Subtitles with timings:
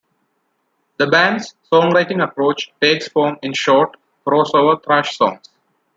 [0.97, 5.47] The band's songwriting approach takes form in short, crossover thrash songs.